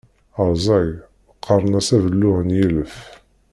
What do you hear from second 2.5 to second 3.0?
yilef.